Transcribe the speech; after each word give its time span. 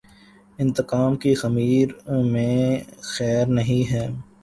انتقام 0.59 1.11
کے 1.15 1.31
خمیر 1.41 1.87
میںخیر 2.31 3.45
نہیں 3.57 3.83
ہے۔ 3.91 4.05